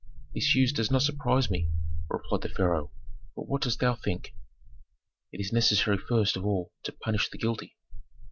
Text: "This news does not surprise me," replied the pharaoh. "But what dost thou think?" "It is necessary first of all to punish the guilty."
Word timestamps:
"This 0.33 0.55
news 0.55 0.73
does 0.73 0.89
not 0.89 1.03
surprise 1.03 1.51
me," 1.51 1.69
replied 2.09 2.41
the 2.41 2.49
pharaoh. 2.49 2.89
"But 3.35 3.43
what 3.47 3.61
dost 3.61 3.81
thou 3.81 3.93
think?" 3.93 4.33
"It 5.31 5.39
is 5.39 5.53
necessary 5.53 5.99
first 5.99 6.35
of 6.35 6.43
all 6.43 6.71
to 6.85 6.91
punish 6.91 7.29
the 7.29 7.37
guilty." 7.37 7.77